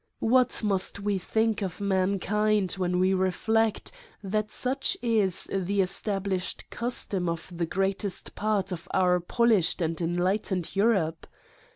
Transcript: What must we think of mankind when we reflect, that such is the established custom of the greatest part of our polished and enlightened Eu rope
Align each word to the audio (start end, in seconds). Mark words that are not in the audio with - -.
What 0.17 0.63
must 0.63 0.99
we 1.01 1.19
think 1.19 1.61
of 1.61 1.79
mankind 1.79 2.71
when 2.71 2.97
we 2.97 3.13
reflect, 3.13 3.91
that 4.23 4.49
such 4.49 4.97
is 5.03 5.47
the 5.53 5.79
established 5.81 6.67
custom 6.71 7.29
of 7.29 7.55
the 7.55 7.67
greatest 7.67 8.33
part 8.33 8.71
of 8.71 8.87
our 8.95 9.19
polished 9.19 9.79
and 9.79 10.01
enlightened 10.01 10.75
Eu 10.75 10.85
rope 10.85 11.27